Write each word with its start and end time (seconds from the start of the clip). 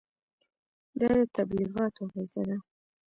دا 0.99 1.09
د 1.17 1.21
تبلیغاتو 1.35 2.01
اغېزه 2.07 2.43
ده. 2.49 2.57